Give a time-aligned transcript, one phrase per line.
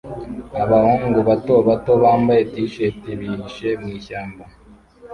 [0.63, 4.43] Abahungu bato bato bambaye t-shati bihishe mwishyamba